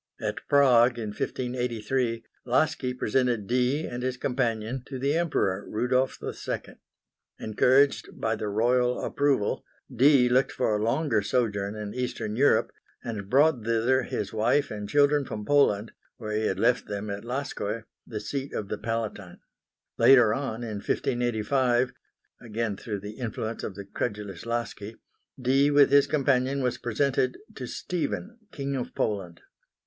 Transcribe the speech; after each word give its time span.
At 0.19 0.39
Prague, 0.49 0.97
in 0.97 1.09
1583, 1.09 2.23
Laski 2.43 2.91
presented 2.91 3.45
Dee 3.45 3.85
and 3.85 4.01
his 4.01 4.17
companion 4.17 4.81
to 4.87 4.97
the 4.97 5.15
Emperor 5.15 5.63
Rudolph 5.69 6.17
II. 6.23 6.33
Encouraged 7.39 8.19
by 8.19 8.35
the 8.35 8.47
royal 8.47 9.05
approval, 9.05 9.63
Dee 9.95 10.27
looked 10.27 10.53
for 10.53 10.75
a 10.75 10.83
longer 10.83 11.21
sojourn 11.21 11.75
in 11.75 11.93
eastern 11.93 12.35
Europe, 12.35 12.71
and 13.03 13.29
brought 13.29 13.63
thither 13.63 14.01
his 14.01 14.33
wife 14.33 14.71
and 14.71 14.89
children 14.89 15.23
from 15.23 15.45
Poland, 15.45 15.91
where 16.17 16.35
he 16.35 16.47
had 16.47 16.59
left 16.59 16.87
them 16.87 17.11
at 17.11 17.23
Laskoe, 17.23 17.83
the 18.07 18.19
seat 18.19 18.53
of 18.55 18.69
the 18.69 18.79
Palatine. 18.79 19.37
Later 19.99 20.33
on, 20.33 20.63
in 20.63 20.77
1585, 20.77 21.93
again 22.41 22.75
through 22.75 23.01
the 23.01 23.19
influence 23.19 23.61
of 23.63 23.75
the 23.75 23.85
credulous 23.85 24.47
Laski 24.47 24.95
Dee 25.39 25.69
with 25.69 25.91
his 25.91 26.07
companion 26.07 26.63
was 26.63 26.79
presented 26.79 27.37
to 27.53 27.67
Stephen, 27.67 28.39
King 28.51 28.75
of 28.75 28.95
Poland. 28.95 29.41